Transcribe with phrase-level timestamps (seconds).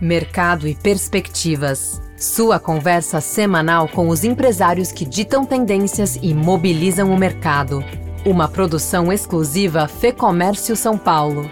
[0.00, 2.00] Mercado e Perspectivas.
[2.16, 7.84] Sua conversa semanal com os empresários que ditam tendências e mobilizam o mercado.
[8.24, 11.50] Uma produção exclusiva Fê Comércio São Paulo.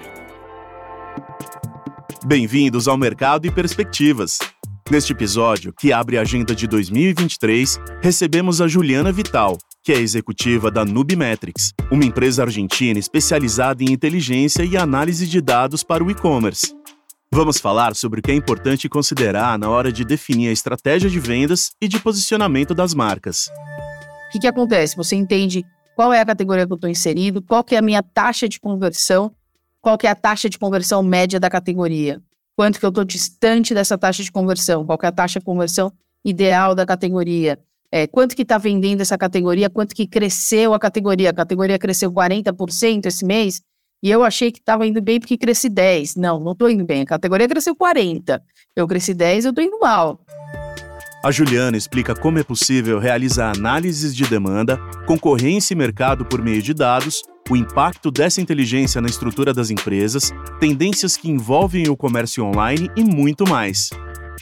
[2.25, 4.39] Bem-vindos ao Mercado e Perspectivas.
[4.91, 10.71] Neste episódio, que abre a agenda de 2023, recebemos a Juliana Vital, que é executiva
[10.71, 16.75] da Nubimetrics, uma empresa argentina especializada em inteligência e análise de dados para o e-commerce.
[17.33, 21.21] Vamos falar sobre o que é importante considerar na hora de definir a estratégia de
[21.21, 23.47] vendas e de posicionamento das marcas.
[24.27, 24.97] O que, que acontece?
[24.97, 25.65] Você entende
[25.95, 28.59] qual é a categoria que eu estou inserido, qual que é a minha taxa de
[28.59, 29.33] conversão,
[29.81, 32.21] qual que é a taxa de conversão média da categoria,
[32.57, 35.45] quanto que eu estou distante dessa taxa de conversão, qual que é a taxa de
[35.45, 35.93] conversão
[36.25, 37.61] ideal da categoria,
[37.93, 41.31] é, quanto que está vendendo essa categoria, quanto que cresceu a categoria.
[41.31, 43.63] A categoria cresceu 40% esse mês,
[44.03, 46.17] e eu achei que estava indo bem porque cresci 10.
[46.17, 47.03] Não, não estou indo bem.
[47.03, 48.43] A categoria cresceu 40.
[48.75, 50.21] Eu cresci 10, eu estou indo mal.
[51.23, 56.63] A Juliana explica como é possível realizar análises de demanda, concorrência e mercado por meio
[56.63, 62.43] de dados, o impacto dessa inteligência na estrutura das empresas, tendências que envolvem o comércio
[62.43, 63.91] online e muito mais.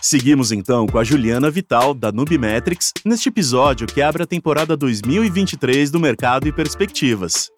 [0.00, 5.90] Seguimos então com a Juliana Vital, da Nubimetrics, neste episódio que abre a temporada 2023
[5.90, 7.50] do Mercado e Perspectivas.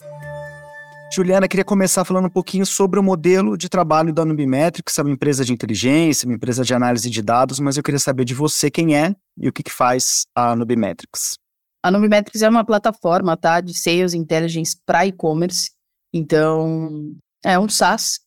[1.12, 5.10] Juliana, queria começar falando um pouquinho sobre o modelo de trabalho da Nubimetrics, é uma
[5.10, 8.70] empresa de inteligência, uma empresa de análise de dados, mas eu queria saber de você
[8.70, 11.36] quem é e o que, que faz a Nubimetrics.
[11.82, 15.70] A Nubimetrics é uma plataforma tá, de Sales Intelligence para e-commerce,
[16.14, 17.12] então
[17.44, 18.20] é um SaaS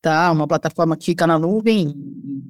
[0.00, 0.30] tá?
[0.30, 1.94] Uma plataforma que fica na nuvem,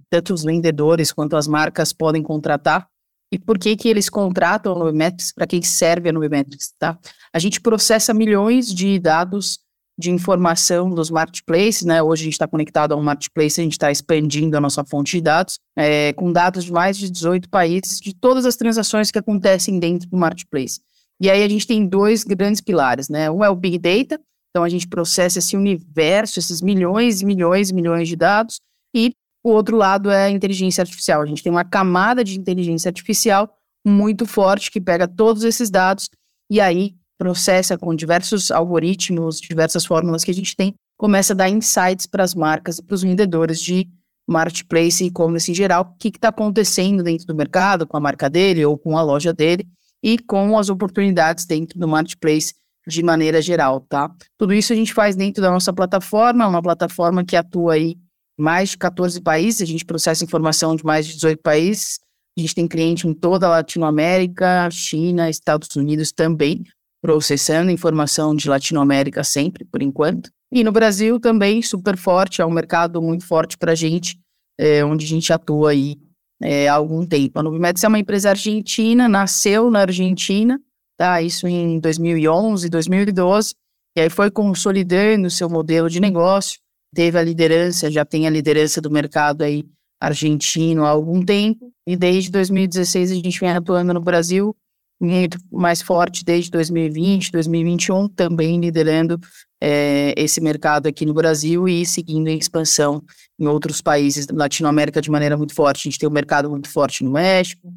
[0.08, 2.88] tanto os vendedores quanto as marcas podem contratar.
[3.33, 5.33] E por que que eles contratam a Nubimetrics?
[5.33, 6.98] Para que serve a Nubimetrics, tá?
[7.33, 9.58] A gente processa milhões de dados
[10.00, 12.02] de informação dos marketplaces, né?
[12.02, 15.16] Hoje a gente está conectado a um marketplace, a gente está expandindo a nossa fonte
[15.16, 19.18] de dados, é, com dados de mais de 18 países, de todas as transações que
[19.18, 20.80] acontecem dentro do marketplace.
[21.20, 23.30] E aí a gente tem dois grandes pilares, né?
[23.30, 27.70] Um é o Big Data, então, a gente processa esse universo, esses milhões e milhões
[27.70, 28.60] e milhões de dados,
[28.94, 29.12] e
[29.44, 31.22] o outro lado é a inteligência artificial.
[31.22, 33.48] A gente tem uma camada de inteligência artificial
[33.86, 36.10] muito forte que pega todos esses dados
[36.50, 41.51] e aí processa com diversos algoritmos, diversas fórmulas que a gente tem, começa a dar
[41.51, 43.86] insights para as marcas e para os vendedores de
[44.27, 48.31] marketplace e e-commerce em geral, o que está acontecendo dentro do mercado com a marca
[48.31, 49.69] dele ou com a loja dele
[50.03, 52.55] e com as oportunidades dentro do marketplace
[52.86, 54.11] de maneira geral, tá?
[54.39, 57.98] Tudo isso a gente faz dentro da nossa plataforma, uma plataforma que atua aí
[58.39, 61.98] em mais de 14 países, a gente processa informação de mais de 18 países,
[62.39, 66.64] a gente tem cliente em toda a Latinoamérica, China, Estados Unidos também,
[67.02, 70.30] processando informação de Latinoamérica sempre, por enquanto.
[70.52, 74.18] E no Brasil também, super forte, é um mercado muito forte para a gente,
[74.58, 75.96] é, onde a gente atua aí
[76.42, 77.39] é, há algum tempo.
[77.39, 80.60] A Nubimedes é uma empresa argentina, nasceu na Argentina,
[80.96, 81.22] tá?
[81.22, 83.55] Isso em 2011, 2012,
[83.96, 86.58] e aí foi consolidando seu modelo de negócio,
[86.94, 89.64] teve a liderança, já tem a liderança do mercado aí
[90.00, 94.56] argentino há algum tempo, e desde 2016 a gente vem atuando no Brasil,
[95.00, 99.18] muito mais forte desde 2020, 2021, também liderando
[99.61, 103.02] é, esse mercado aqui no Brasil e seguindo em expansão
[103.39, 105.89] em outros países da Latinoamérica de maneira muito forte.
[105.89, 107.72] A gente tem um mercado muito forte no México,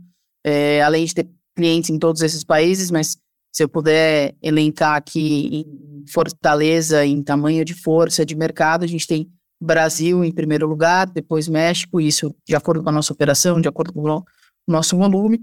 [0.45, 3.16] é, além de ter clientes em todos esses países, mas
[3.53, 9.07] se eu puder elencar aqui em fortaleza, em tamanho de força de mercado, a gente
[9.07, 9.29] tem
[9.62, 13.94] Brasil em primeiro lugar, depois México, isso de acordo com a nossa operação, de acordo
[13.94, 14.23] com o
[14.67, 15.39] nosso volume,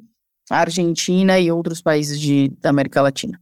[0.51, 3.41] Argentina e outros países de, da América Latina.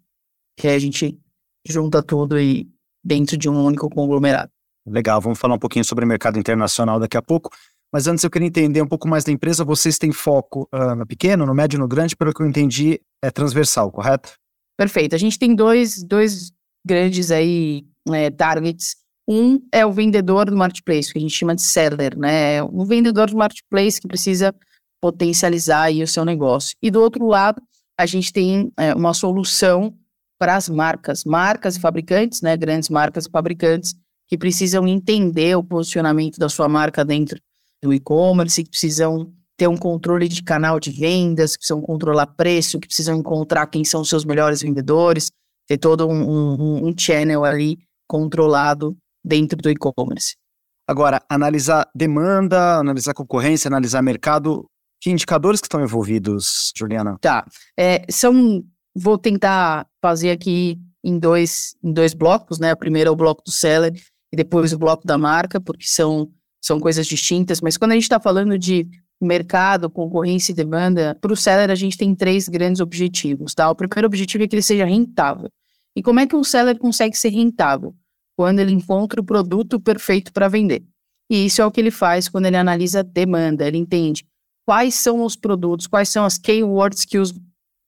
[0.56, 1.18] Que a gente
[1.66, 2.68] junta tudo aí
[3.04, 4.50] dentro de um único conglomerado.
[4.86, 7.50] Legal, vamos falar um pouquinho sobre o mercado internacional daqui a pouco.
[7.92, 9.64] Mas antes eu queria entender um pouco mais da empresa.
[9.64, 13.00] Vocês têm foco uh, no pequeno, no médio e no grande, pelo que eu entendi,
[13.22, 14.32] é transversal, correto?
[14.76, 15.14] Perfeito.
[15.14, 16.52] A gente tem dois, dois
[16.84, 18.96] grandes aí é, targets.
[19.26, 22.62] Um é o vendedor do marketplace, que a gente chama de seller, né?
[22.62, 24.54] O vendedor do marketplace que precisa
[25.00, 26.70] potencializar aí o seu negócio.
[26.82, 27.60] E do outro lado,
[27.98, 29.94] a gente tem é, uma solução
[30.38, 32.56] para as marcas, marcas e fabricantes, né?
[32.56, 33.94] Grandes marcas e fabricantes
[34.28, 37.40] que precisam entender o posicionamento da sua marca dentro
[37.82, 42.78] do e-commerce, que precisam ter um controle de canal de vendas, que precisam controlar preço,
[42.78, 45.30] que precisam encontrar quem são os seus melhores vendedores,
[45.66, 50.36] ter todo um, um, um channel ali controlado dentro do e-commerce.
[50.86, 54.64] Agora, analisar demanda, analisar concorrência, analisar mercado,
[55.00, 57.18] que indicadores que estão envolvidos, Juliana?
[57.20, 57.46] Tá,
[57.76, 58.64] é, são,
[58.94, 62.72] vou tentar fazer aqui em dois, em dois blocos, né?
[62.72, 63.92] O primeiro é o bloco do seller
[64.32, 66.30] e depois o bloco da marca, porque são
[66.60, 68.86] são coisas distintas, mas quando a gente está falando de
[69.20, 73.70] mercado, concorrência e demanda, para o seller a gente tem três grandes objetivos, tá?
[73.70, 75.48] O primeiro objetivo é que ele seja rentável.
[75.96, 77.94] E como é que um seller consegue ser rentável?
[78.36, 80.84] Quando ele encontra o produto perfeito para vender.
[81.30, 84.24] E isso é o que ele faz quando ele analisa demanda, ele entende
[84.68, 87.32] quais são os produtos, quais são as keywords que, os,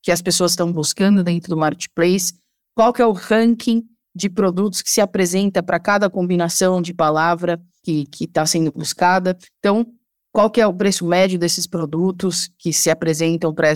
[0.03, 2.33] que as pessoas estão buscando dentro do marketplace,
[2.75, 3.83] qual que é o ranking
[4.15, 9.37] de produtos que se apresenta para cada combinação de palavra que está sendo buscada.
[9.59, 9.87] Então,
[10.33, 13.71] qual que é o preço médio desses produtos que se apresentam para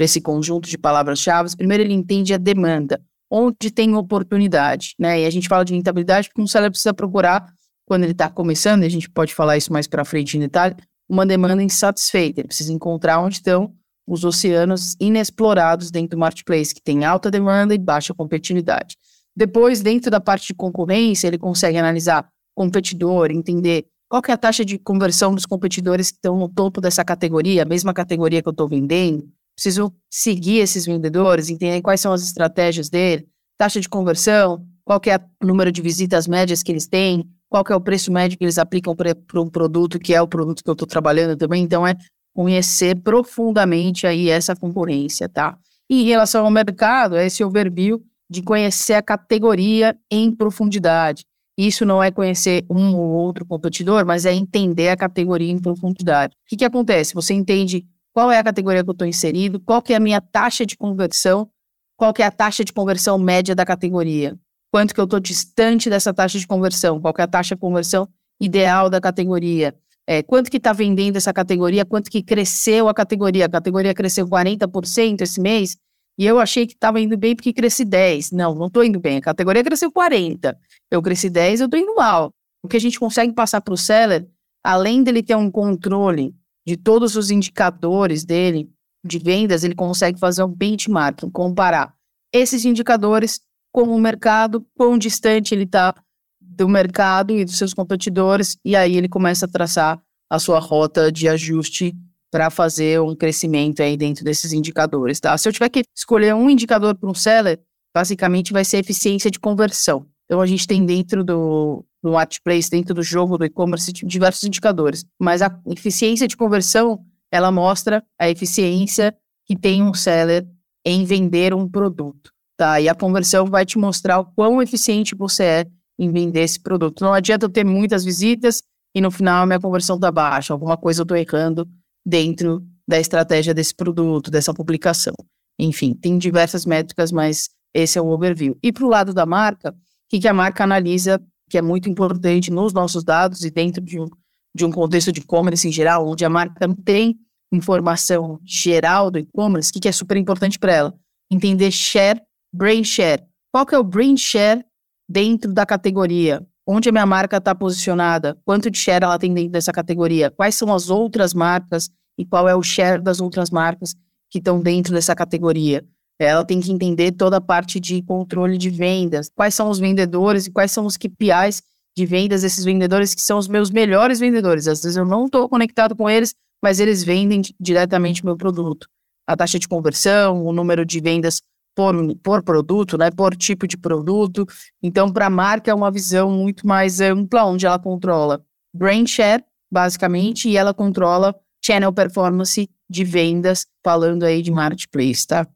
[0.00, 1.56] esse conjunto de palavras-chave.
[1.56, 3.00] Primeiro, ele entende a demanda,
[3.30, 5.20] onde tem oportunidade, né?
[5.20, 7.46] E a gente fala de rentabilidade porque um seller precisa procurar,
[7.86, 10.74] quando ele está começando, e a gente pode falar isso mais para frente em detalhe,
[11.08, 12.40] uma demanda insatisfeita.
[12.40, 13.74] Ele precisa encontrar onde estão
[14.06, 18.96] os oceanos inexplorados dentro do marketplace, que tem alta demanda e baixa competitividade.
[19.36, 24.64] Depois, dentro da parte de concorrência, ele consegue analisar competidor, entender qual é a taxa
[24.64, 28.52] de conversão dos competidores que estão no topo dessa categoria, a mesma categoria que eu
[28.52, 29.28] estou vendendo.
[29.56, 33.26] Preciso seguir esses vendedores, entender quais são as estratégias dele,
[33.58, 37.28] taxa de conversão, qual é o número de visitas médias que eles têm,
[37.62, 40.64] qual é o preço médio que eles aplicam para um produto que é o produto
[40.64, 41.62] que eu estou trabalhando também.
[41.62, 41.94] Então, é
[42.34, 45.56] conhecer profundamente aí essa concorrência, tá?
[45.88, 51.24] E em relação ao mercado, é esse overview de conhecer a categoria em profundidade.
[51.56, 56.34] Isso não é conhecer um ou outro competidor, mas é entender a categoria em profundidade.
[56.34, 57.14] O que, que acontece?
[57.14, 60.20] Você entende qual é a categoria que eu estou inserido, qual que é a minha
[60.20, 61.48] taxa de conversão,
[61.96, 64.36] qual que é a taxa de conversão média da categoria,
[64.74, 68.08] quanto que eu estou distante dessa taxa de conversão, qual é a taxa de conversão
[68.40, 69.72] ideal da categoria,
[70.04, 74.26] é, quanto que está vendendo essa categoria, quanto que cresceu a categoria, a categoria cresceu
[74.26, 75.76] 40% esse mês,
[76.18, 78.32] e eu achei que estava indo bem porque cresci 10.
[78.32, 79.18] Não, não estou indo bem.
[79.18, 80.58] A categoria cresceu 40.
[80.90, 82.32] Eu cresci 10, eu estou indo mal.
[82.60, 84.26] O que a gente consegue passar para o seller,
[84.64, 86.34] além dele ter um controle
[86.66, 88.68] de todos os indicadores dele
[89.06, 91.94] de vendas, ele consegue fazer um benchmarking, comparar
[92.32, 93.40] esses indicadores
[93.74, 95.92] com o mercado, quão distante ele está
[96.40, 100.00] do mercado e dos seus competidores, e aí ele começa a traçar
[100.30, 101.92] a sua rota de ajuste
[102.30, 105.36] para fazer um crescimento aí dentro desses indicadores, tá?
[105.36, 107.60] Se eu tiver que escolher um indicador para um seller,
[107.92, 110.06] basicamente vai ser eficiência de conversão.
[110.24, 115.04] Então a gente tem dentro do, do marketplace, dentro do jogo do e-commerce, diversos indicadores,
[115.20, 119.12] mas a eficiência de conversão, ela mostra a eficiência
[119.44, 120.46] que tem um seller
[120.86, 122.80] em vender um produto, tá?
[122.80, 125.66] E a conversão vai te mostrar o quão eficiente você é
[125.98, 127.02] em vender esse produto.
[127.02, 128.62] Não adianta eu ter muitas visitas
[128.94, 131.68] e no final a minha conversão tá baixa, alguma coisa eu estou errando
[132.06, 135.14] dentro da estratégia desse produto, dessa publicação.
[135.58, 138.56] Enfim, tem diversas métricas, mas esse é o overview.
[138.62, 139.74] E para o lado da marca, o
[140.10, 144.00] que, que a marca analisa, que é muito importante nos nossos dados e dentro de
[144.00, 144.06] um,
[144.54, 147.16] de um contexto de e-commerce em geral, onde a marca tem
[147.52, 150.94] informação geral do e-commerce, o que, que é super importante para ela?
[151.30, 152.20] Entender share,
[152.54, 153.22] brain share.
[153.52, 154.64] Qual que é o brain share
[155.08, 156.46] dentro da categoria?
[156.66, 160.54] onde a minha marca está posicionada, quanto de share ela tem dentro dessa categoria, quais
[160.54, 163.94] são as outras marcas e qual é o share das outras marcas
[164.30, 165.84] que estão dentro dessa categoria.
[166.18, 170.46] Ela tem que entender toda a parte de controle de vendas, quais são os vendedores
[170.46, 171.62] e quais são os KPIs
[171.96, 174.66] de vendas desses vendedores que são os meus melhores vendedores.
[174.66, 178.88] Às vezes eu não estou conectado com eles, mas eles vendem diretamente meu produto.
[179.26, 181.40] A taxa de conversão, o número de vendas
[181.74, 184.46] por, por produto, né, por tipo de produto.
[184.82, 189.44] Então, para a marca é uma visão muito mais ampla, onde ela controla brain share,
[189.70, 195.46] basicamente, e ela controla channel performance de vendas, falando aí de marketplace, tá?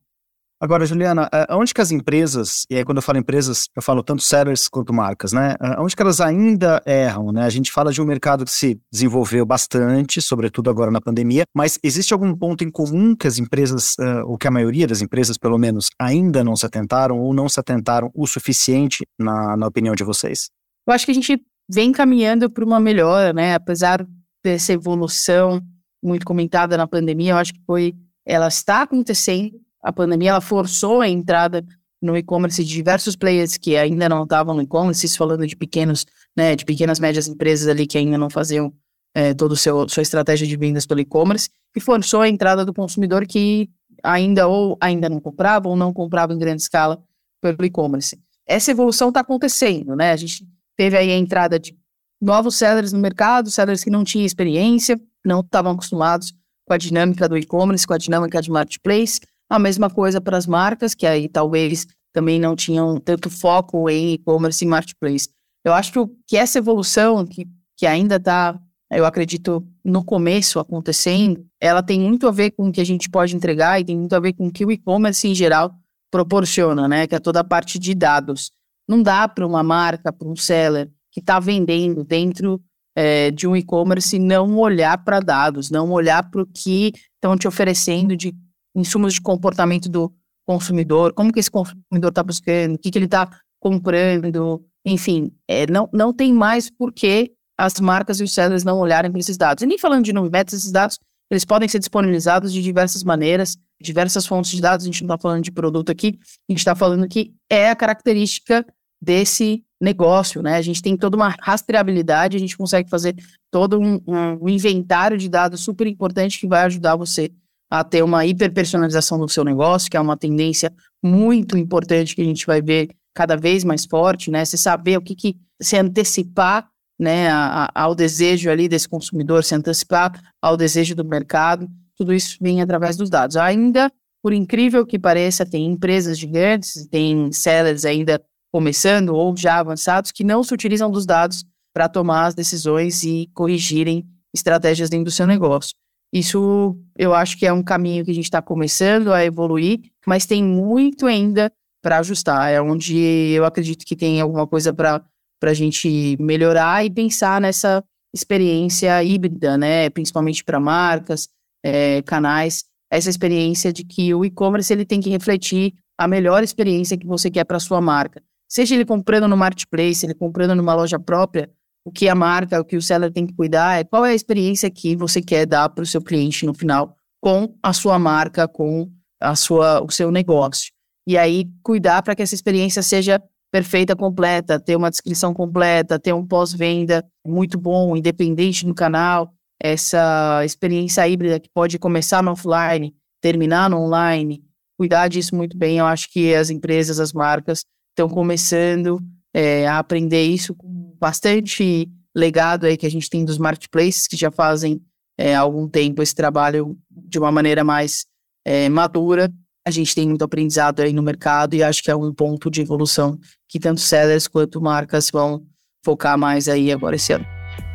[0.60, 4.02] Agora, Juliana, eh, onde que as empresas, e aí quando eu falo empresas, eu falo
[4.02, 5.54] tanto sellers quanto marcas, né?
[5.60, 7.44] Eh, onde que elas ainda erram, né?
[7.44, 11.78] A gente fala de um mercado que se desenvolveu bastante, sobretudo agora na pandemia, mas
[11.80, 15.38] existe algum ponto em comum que as empresas, uh, ou que a maioria das empresas,
[15.38, 19.94] pelo menos, ainda não se atentaram ou não se atentaram o suficiente, na, na opinião
[19.94, 20.48] de vocês?
[20.88, 23.54] Eu acho que a gente vem caminhando para uma melhora, né?
[23.54, 24.04] Apesar
[24.44, 25.60] dessa evolução
[26.02, 27.94] muito comentada na pandemia, eu acho que foi,
[28.26, 31.64] ela está acontecendo, a pandemia ela forçou a entrada
[32.00, 36.06] no e-commerce de diversos players que ainda não estavam no e-commerce, falando de pequenos,
[36.36, 38.72] né, de pequenas médias empresas ali que ainda não faziam
[39.14, 43.26] é, toda a sua estratégia de vendas pelo e-commerce, e forçou a entrada do consumidor
[43.26, 43.68] que
[44.02, 47.02] ainda ou ainda não comprava ou não comprava em grande escala
[47.40, 48.18] pelo e-commerce.
[48.46, 50.12] Essa evolução está acontecendo, né?
[50.12, 51.76] A gente teve aí a entrada de
[52.20, 56.32] novos sellers no mercado, sellers que não tinham experiência, não estavam acostumados
[56.64, 60.46] com a dinâmica do e-commerce, com a dinâmica de marketplace, a mesma coisa para as
[60.46, 65.28] marcas, que aí talvez também não tinham tanto foco em e-commerce e marketplace.
[65.64, 68.58] Eu acho que essa evolução, que, que ainda está
[68.90, 73.10] eu acredito, no começo acontecendo, ela tem muito a ver com o que a gente
[73.10, 75.74] pode entregar e tem muito a ver com o que o e-commerce em geral
[76.10, 77.06] proporciona, né?
[77.06, 78.50] Que é toda a parte de dados.
[78.88, 82.62] Não dá para uma marca, para um seller que está vendendo dentro
[82.96, 87.46] é, de um e-commerce não olhar para dados, não olhar para o que estão te
[87.46, 88.34] oferecendo de
[88.78, 90.12] insumos de comportamento do
[90.46, 93.28] consumidor, como que esse consumidor está buscando, o que, que ele está
[93.60, 98.78] comprando, enfim, é, não, não tem mais por que as marcas e os sellers não
[98.78, 99.62] olharem para esses dados.
[99.62, 100.98] E nem falando de Nubimet, esses dados
[101.30, 105.20] eles podem ser disponibilizados de diversas maneiras, diversas fontes de dados, a gente não está
[105.20, 106.18] falando de produto aqui,
[106.48, 108.64] a gente está falando que é a característica
[109.00, 110.56] desse negócio, né?
[110.56, 113.14] A gente tem toda uma rastreabilidade, a gente consegue fazer
[113.50, 117.30] todo um, um inventário de dados super importante que vai ajudar você
[117.70, 120.72] a ter uma hiperpersonalização do seu negócio, que é uma tendência
[121.02, 124.44] muito importante que a gente vai ver cada vez mais forte, né?
[124.44, 129.44] Você saber o que, que se antecipar, né, a, a, ao desejo ali desse consumidor,
[129.44, 133.36] se antecipar ao desejo do mercado, tudo isso vem através dos dados.
[133.36, 133.90] Ainda,
[134.22, 138.22] por incrível que pareça, tem empresas gigantes, tem sellers ainda
[138.52, 143.28] começando ou já avançados que não se utilizam dos dados para tomar as decisões e
[143.34, 145.74] corrigirem estratégias dentro do seu negócio.
[146.12, 150.26] Isso eu acho que é um caminho que a gente está começando a evoluir, mas
[150.26, 152.50] tem muito ainda para ajustar.
[152.50, 155.02] É onde eu acredito que tem alguma coisa para
[155.42, 157.84] a gente melhorar e pensar nessa
[158.14, 159.90] experiência híbrida, né?
[159.90, 161.28] Principalmente para marcas,
[161.62, 166.96] é, canais, essa experiência de que o e-commerce ele tem que refletir a melhor experiência
[166.96, 168.22] que você quer para sua marca.
[168.48, 171.50] Seja ele comprando no marketplace, ele comprando numa loja própria,
[171.88, 174.14] o que a marca, o que o seller tem que cuidar é qual é a
[174.14, 178.46] experiência que você quer dar para o seu cliente no final com a sua marca,
[178.46, 180.70] com a sua, o seu negócio.
[181.06, 186.12] E aí cuidar para que essa experiência seja perfeita, completa, ter uma descrição completa, ter
[186.12, 192.94] um pós-venda muito bom, independente do canal, essa experiência híbrida que pode começar no offline,
[193.22, 194.44] terminar no online,
[194.76, 195.78] cuidar disso muito bem.
[195.78, 199.00] Eu acho que as empresas, as marcas estão começando
[199.34, 204.16] é, a aprender isso com bastante legado aí que a gente tem dos marketplaces que
[204.16, 204.80] já fazem
[205.16, 208.06] é, algum tempo esse trabalho de uma maneira mais
[208.44, 209.30] é, madura.
[209.66, 212.62] A gente tem muito aprendizado aí no mercado e acho que é um ponto de
[212.62, 213.18] evolução
[213.48, 215.44] que tanto sellers quanto marcas vão
[215.84, 217.26] focar mais aí agora esse ano.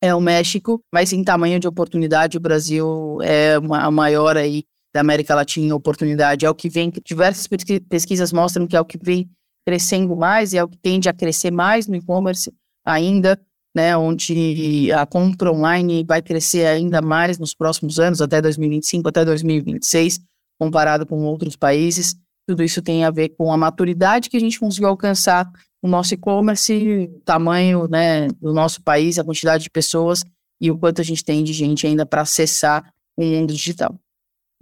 [0.03, 5.01] é o México, mas em tamanho de oportunidade, o Brasil é a maior aí da
[5.01, 6.47] América Latina oportunidade.
[6.47, 7.47] É o que vem, diversas
[7.89, 9.29] pesquisas mostram que é o que vem
[9.67, 12.51] crescendo mais e é o que tende a crescer mais no e-commerce
[12.87, 13.39] ainda,
[13.77, 19.25] né, onde a compra online vai crescer ainda mais nos próximos anos, até 2025, até
[19.25, 20.21] 2026,
[20.59, 22.17] comparado com outros países.
[22.49, 25.47] Tudo isso tem a ver com a maturidade que a gente conseguiu alcançar
[25.83, 30.25] no nosso e-commerce, o tamanho né, do nosso país, a quantidade de pessoas
[30.59, 34.01] e o quanto a gente tem de gente ainda para acessar o mundo digital.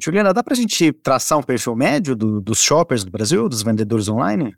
[0.02, 3.62] Juliana, dá para a gente traçar um perfil médio do, dos shoppers do Brasil, dos
[3.62, 4.52] vendedores online?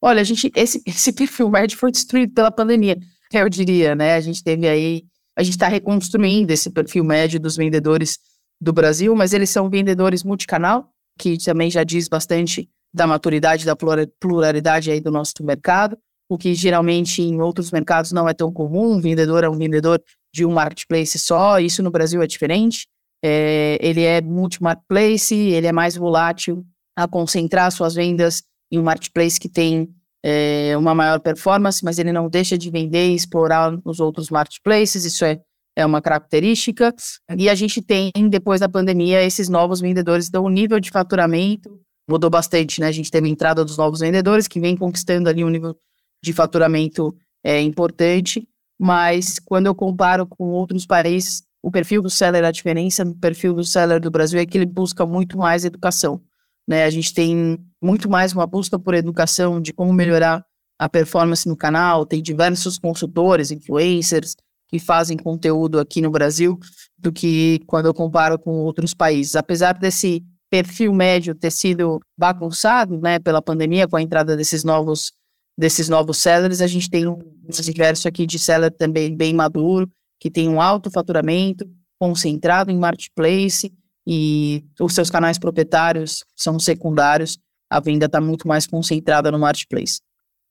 [0.00, 2.96] Olha, a gente, esse, esse perfil médio foi destruído pela pandemia,
[3.32, 4.14] eu diria, né?
[4.14, 5.02] A gente teve aí,
[5.36, 8.20] a gente está reconstruindo esse perfil médio dos vendedores
[8.60, 13.76] do Brasil, mas eles são vendedores multicanal, que também já diz bastante da maturidade, da
[14.20, 15.98] pluralidade aí do nosso mercado,
[16.28, 18.92] o que geralmente em outros mercados não é tão comum.
[18.92, 20.00] Um vendedor é um vendedor
[20.32, 22.86] de um marketplace só, isso no Brasil é diferente.
[23.22, 26.64] É, ele é multi-marketplace, ele é mais volátil
[26.96, 29.88] a concentrar suas vendas em um marketplace que tem
[30.24, 35.04] é, uma maior performance, mas ele não deixa de vender e explorar nos outros marketplaces,
[35.04, 35.40] isso é
[35.76, 36.94] é uma característica.
[37.36, 40.28] E a gente tem, depois da pandemia, esses novos vendedores.
[40.28, 42.88] Então, o nível de faturamento mudou bastante, né?
[42.88, 45.76] A gente teve a entrada dos novos vendedores, que vem conquistando ali um nível
[46.22, 48.46] de faturamento é, importante.
[48.78, 53.54] Mas, quando eu comparo com outros países, o perfil do seller, a diferença no perfil
[53.54, 56.20] do seller do Brasil é que ele busca muito mais educação.
[56.68, 56.84] Né?
[56.84, 60.44] A gente tem muito mais uma busca por educação de como melhorar
[60.78, 64.34] a performance no canal, tem diversos consultores, influencers,
[64.68, 66.58] que fazem conteúdo aqui no Brasil
[66.98, 69.36] do que quando eu comparo com outros países.
[69.36, 75.12] Apesar desse perfil médio ter sido bagunçado, né, pela pandemia, com a entrada desses novos
[75.56, 80.28] desses novos sellers, a gente tem um universo aqui de seller também bem maduro, que
[80.28, 81.64] tem um alto faturamento,
[81.96, 83.72] concentrado em marketplace
[84.06, 87.38] e os seus canais proprietários são secundários,
[87.70, 90.00] a venda está muito mais concentrada no marketplace.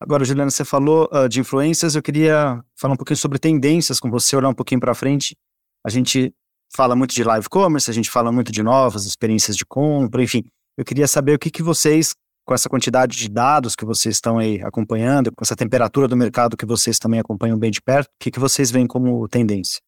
[0.03, 4.11] Agora, Juliana, você falou uh, de influências, eu queria falar um pouquinho sobre tendências com
[4.11, 5.33] você, olhar um pouquinho para frente.
[5.81, 6.33] A gente
[6.75, 10.43] fala muito de live commerce, a gente fala muito de novas experiências de compra, enfim.
[10.77, 12.13] Eu queria saber o que, que vocês,
[12.45, 16.57] com essa quantidade de dados que vocês estão aí acompanhando, com essa temperatura do mercado
[16.57, 19.79] que vocês também acompanham bem de perto, o que, que vocês veem como tendência?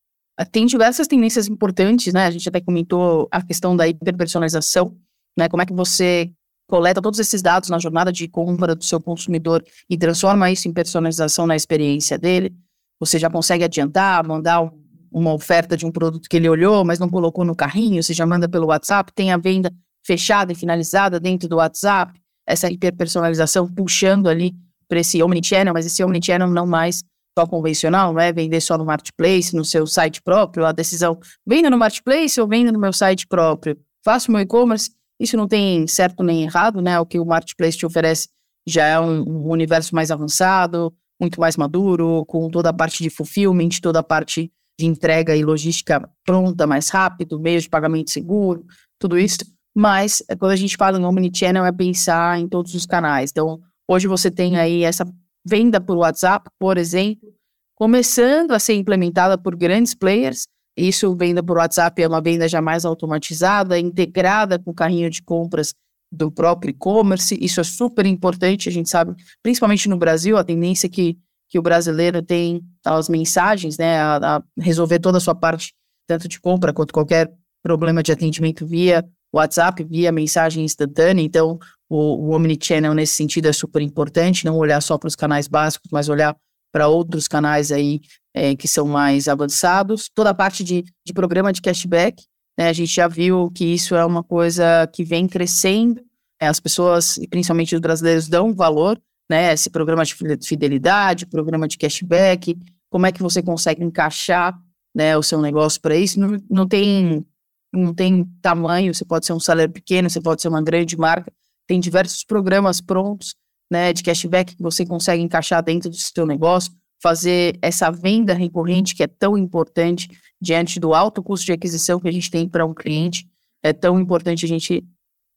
[0.49, 2.27] Tem diversas tendências importantes, né?
[2.27, 4.95] A gente até comentou a questão da hiperpersonalização,
[5.37, 5.49] né?
[5.49, 6.31] Como é que você
[6.67, 10.73] coleta todos esses dados na jornada de compra do seu consumidor e transforma isso em
[10.73, 12.53] personalização na experiência dele.
[12.99, 14.71] Você já consegue adiantar, mandar um,
[15.11, 18.25] uma oferta de um produto que ele olhou, mas não colocou no carrinho, você já
[18.25, 19.71] manda pelo WhatsApp, tem a venda
[20.05, 22.13] fechada e finalizada dentro do WhatsApp,
[22.47, 24.53] essa hiperpersonalização puxando ali
[24.87, 27.03] para esse omnichannel, mas esse omnichannel não mais
[27.37, 31.69] só convencional, não é vender só no marketplace, no seu site próprio, a decisão venda
[31.69, 36.23] no marketplace ou venda no meu site próprio, faço meu e-commerce, isso não tem certo
[36.23, 36.99] nem errado, né?
[36.99, 38.29] O que o marketplace te oferece
[38.67, 43.09] já é um, um universo mais avançado, muito mais maduro, com toda a parte de
[43.09, 48.65] fulfillment, toda a parte de entrega e logística pronta, mais rápido, meio de pagamento seguro,
[48.99, 49.37] tudo isso.
[49.73, 53.31] Mas eh, quando a gente fala em omnichannel é pensar em todos os canais.
[53.31, 55.05] Então, hoje você tem aí essa
[55.45, 57.29] venda por WhatsApp, por exemplo,
[57.75, 60.47] começando a ser implementada por grandes players.
[60.77, 65.21] Isso, venda por WhatsApp, é uma venda já mais automatizada, integrada com o carrinho de
[65.21, 65.73] compras
[66.11, 67.37] do próprio e-commerce.
[67.39, 71.17] Isso é super importante, a gente sabe, principalmente no Brasil, a tendência que,
[71.49, 75.73] que o brasileiro tem as mensagens, né, a, a resolver toda a sua parte,
[76.07, 77.31] tanto de compra quanto qualquer
[77.63, 81.23] problema de atendimento via WhatsApp, via mensagem instantânea.
[81.23, 81.57] Então,
[81.89, 85.89] o, o Omnichannel, nesse sentido, é super importante, não olhar só para os canais básicos,
[85.91, 86.35] mas olhar
[86.71, 88.01] para outros canais aí
[88.35, 90.09] é, que são mais avançados.
[90.13, 92.21] Toda a parte de, de programa de cashback,
[92.59, 96.01] né, a gente já viu que isso é uma coisa que vem crescendo.
[96.39, 99.53] É, as pessoas, principalmente os brasileiros, dão valor, né?
[99.53, 100.13] Esse programa de
[100.45, 102.57] fidelidade, programa de cashback,
[102.89, 104.53] como é que você consegue encaixar
[104.93, 106.19] né, o seu negócio para isso?
[106.19, 107.25] Não, não, tem,
[107.73, 111.31] não tem tamanho, você pode ser um salário pequeno, você pode ser uma grande marca,
[111.65, 113.33] tem diversos programas prontos
[113.71, 116.71] né, de cashback que você consegue encaixar dentro do seu negócio,
[117.01, 120.09] fazer essa venda recorrente que é tão importante
[120.41, 123.27] diante do alto custo de aquisição que a gente tem para um cliente.
[123.63, 124.83] É tão importante a gente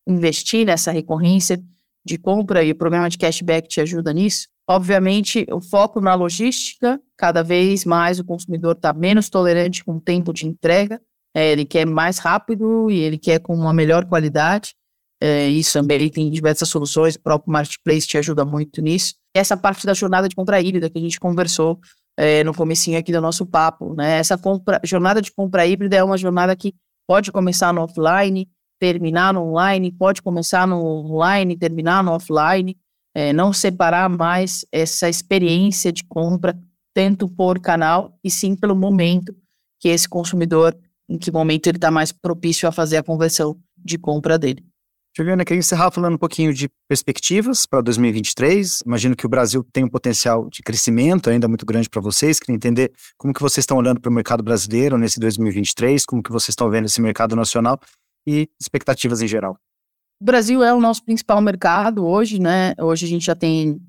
[0.07, 1.63] investir nessa recorrência
[2.05, 4.49] de compra e o programa de cashback te ajuda nisso.
[4.67, 10.01] Obviamente, o foco na logística, cada vez mais o consumidor está menos tolerante com o
[10.01, 11.01] tempo de entrega,
[11.35, 14.75] é, ele quer mais rápido e ele quer com uma melhor qualidade.
[15.21, 19.15] É, isso também tem diversas soluções, o próprio Marketplace te ajuda muito nisso.
[19.35, 21.79] Essa parte da jornada de compra híbrida que a gente conversou
[22.17, 24.19] é, no comecinho aqui do nosso papo, né?
[24.19, 26.75] Essa compra, jornada de compra híbrida é uma jornada que
[27.07, 32.77] pode começar no offline, terminar no online, pode começar no online, terminar no offline,
[33.15, 36.57] é, não separar mais essa experiência de compra
[36.95, 39.35] tanto por canal e sim pelo momento
[39.81, 40.77] que esse consumidor,
[41.09, 44.68] em que momento ele está mais propício a fazer a conversão de compra dele.
[45.19, 48.83] Juliana, queria encerrar falando um pouquinho de perspectivas para 2023.
[48.87, 52.39] Imagino que o Brasil tem um potencial de crescimento ainda muito grande para vocês.
[52.39, 56.31] Queria entender como que vocês estão olhando para o mercado brasileiro nesse 2023, como que
[56.31, 57.81] vocês estão vendo esse mercado nacional
[58.29, 59.59] e expectativas em geral.
[60.23, 62.75] O Brasil é o nosso principal mercado hoje, né?
[62.79, 63.81] Hoje a gente já tem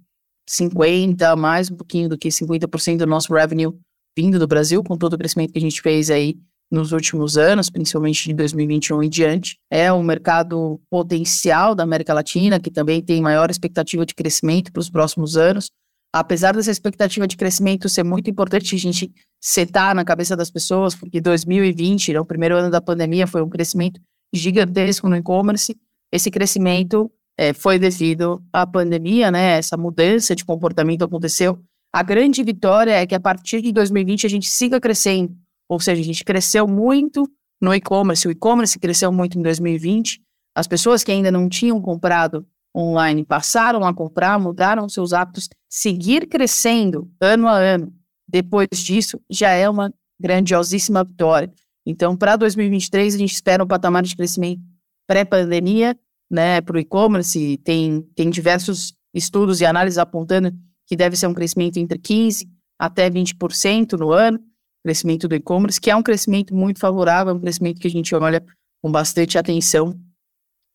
[0.49, 3.77] 50, mais um pouquinho do que 50% do nosso revenue
[4.17, 6.39] vindo do Brasil, com todo o crescimento que a gente fez aí
[6.71, 9.57] nos últimos anos, principalmente de 2021 em diante.
[9.71, 14.79] É um mercado potencial da América Latina, que também tem maior expectativa de crescimento para
[14.79, 15.71] os próximos anos.
[16.13, 20.95] Apesar dessa expectativa de crescimento ser muito importante a gente setar na cabeça das pessoas,
[20.95, 23.99] porque 2020, né, o primeiro ano da pandemia, foi um crescimento
[24.33, 25.75] gigantesco no e-commerce.
[26.11, 29.57] Esse crescimento é, foi devido à pandemia, né?
[29.57, 31.59] Essa mudança de comportamento aconteceu.
[31.93, 35.35] A grande vitória é que a partir de 2020 a gente siga crescendo
[35.69, 37.29] ou seja, a gente cresceu muito
[37.61, 40.19] no e-commerce, o e-commerce cresceu muito em 2020.
[40.55, 46.27] As pessoas que ainda não tinham comprado online passaram a comprar, mudaram seus hábitos, seguir
[46.27, 47.93] crescendo ano a ano.
[48.27, 51.51] Depois disso, já é uma grandiosíssima vitória.
[51.85, 54.61] Então, para 2023, a gente espera um patamar de crescimento
[55.07, 55.97] pré-pandemia,
[56.29, 57.57] né, para o e-commerce.
[57.57, 60.51] Tem, tem diversos estudos e análises apontando
[60.87, 62.47] que deve ser um crescimento entre 15%
[62.79, 64.39] até 20% no ano
[64.89, 68.43] crescimento do e-commerce, que é um crescimento muito favorável, um crescimento que a gente olha
[68.81, 69.95] com bastante atenção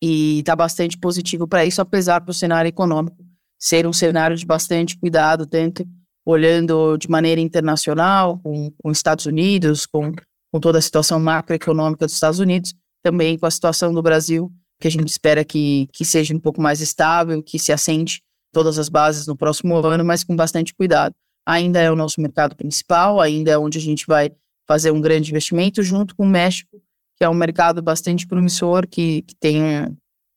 [0.01, 3.17] e está bastante positivo para isso, apesar do cenário econômico
[3.59, 5.85] ser um cenário de bastante cuidado, tanto
[6.25, 10.13] olhando de maneira internacional, com, com Estados Unidos, com,
[10.51, 12.73] com toda a situação macroeconômica dos Estados Unidos,
[13.03, 16.61] também com a situação do Brasil, que a gente espera que, que seja um pouco
[16.61, 18.21] mais estável, que se assente
[18.53, 21.13] todas as bases no próximo ano, mas com bastante cuidado
[21.45, 24.31] ainda é o nosso mercado principal, ainda é onde a gente vai
[24.67, 26.81] fazer um grande investimento, junto com o México,
[27.17, 29.61] que é um mercado bastante promissor, que, que tem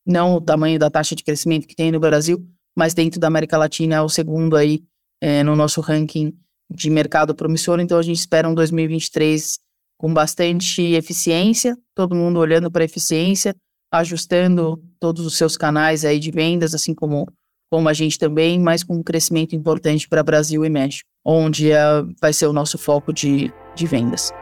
[0.07, 3.59] não o tamanho da taxa de crescimento que tem no Brasil, mas dentro da América
[3.59, 4.83] Latina é o segundo aí
[5.21, 6.33] é, no nosso ranking
[6.71, 7.81] de mercado promissor.
[7.81, 9.59] Então a gente espera um 2023
[9.99, 13.55] com bastante eficiência, todo mundo olhando para eficiência,
[13.93, 17.27] ajustando todos os seus canais aí de vendas, assim como
[17.71, 22.09] como a gente também, mas com um crescimento importante para Brasil e México, onde uh,
[22.21, 24.33] vai ser o nosso foco de, de vendas.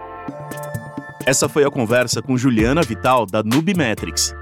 [1.24, 4.32] Essa foi a conversa com Juliana Vital, da Nubimetrics.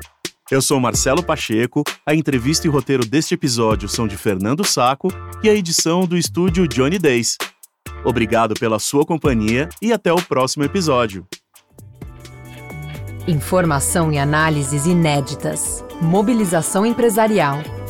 [0.51, 5.09] Eu sou Marcelo Pacheco, a entrevista e roteiro deste episódio são de Fernando Saco
[5.42, 7.38] e a edição do estúdio Johnny Days.
[8.05, 11.27] Obrigado pela sua companhia e até o próximo episódio.
[13.27, 17.57] Informação e análises inéditas, mobilização empresarial,